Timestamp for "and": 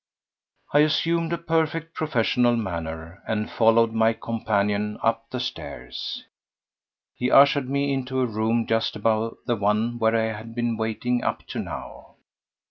3.27-3.51